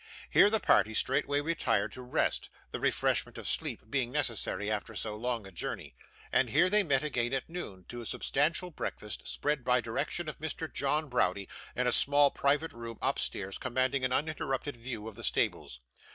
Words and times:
Here, 0.31 0.49
the 0.49 0.59
party 0.59 0.95
straightway 0.95 1.41
retired 1.41 1.91
to 1.91 2.01
rest; 2.01 2.49
the 2.71 2.79
refreshment 2.79 3.37
of 3.37 3.47
sleep 3.47 3.83
being 3.87 4.11
necessary 4.11 4.71
after 4.71 4.95
so 4.95 5.15
long 5.15 5.45
a 5.45 5.51
journey; 5.51 5.93
and 6.31 6.49
here 6.49 6.71
they 6.71 6.81
met 6.81 7.03
again 7.03 7.33
about 7.33 7.47
noon, 7.47 7.85
to 7.89 8.01
a 8.01 8.05
substantial 8.07 8.71
breakfast, 8.71 9.27
spread 9.27 9.63
by 9.63 9.79
direction 9.79 10.27
of 10.27 10.39
Mr. 10.39 10.73
John 10.73 11.07
Browdie, 11.07 11.49
in 11.75 11.85
a 11.85 11.91
small 11.91 12.31
private 12.31 12.73
room 12.73 12.97
upstairs 12.99 13.59
commanding 13.59 14.03
an 14.03 14.11
uninterrupted 14.11 14.75
view 14.75 15.07
of 15.07 15.13
the 15.13 15.23
stables. 15.23 15.79